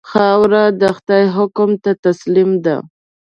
خاوره 0.09 0.63
د 0.81 0.83
خدای 0.95 1.25
حکم 1.35 1.69
ته 1.83 1.91
تسلیم 2.05 2.51
ده. 2.65 2.75